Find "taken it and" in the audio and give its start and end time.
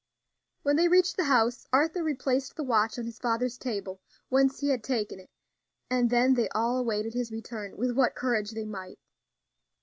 4.83-6.09